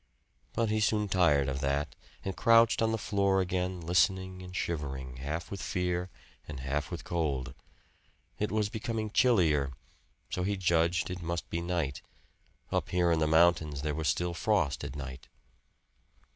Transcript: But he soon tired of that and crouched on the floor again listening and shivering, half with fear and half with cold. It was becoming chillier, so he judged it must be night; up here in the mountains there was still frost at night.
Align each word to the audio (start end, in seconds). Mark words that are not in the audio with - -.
But 0.53 0.71
he 0.71 0.79
soon 0.79 1.09
tired 1.09 1.47
of 1.47 1.59
that 1.61 1.95
and 2.25 2.35
crouched 2.35 2.81
on 2.81 2.91
the 2.91 2.97
floor 2.97 3.39
again 3.39 3.79
listening 3.81 4.41
and 4.41 4.55
shivering, 4.55 5.17
half 5.17 5.51
with 5.51 5.61
fear 5.61 6.09
and 6.47 6.61
half 6.61 6.89
with 6.89 7.03
cold. 7.03 7.53
It 8.39 8.51
was 8.51 8.67
becoming 8.69 9.11
chillier, 9.11 9.73
so 10.31 10.41
he 10.41 10.57
judged 10.57 11.11
it 11.11 11.21
must 11.21 11.51
be 11.51 11.61
night; 11.61 12.01
up 12.71 12.89
here 12.89 13.11
in 13.11 13.19
the 13.19 13.27
mountains 13.27 13.83
there 13.83 13.93
was 13.93 14.07
still 14.09 14.33
frost 14.33 14.83
at 14.83 14.95
night. 14.95 15.27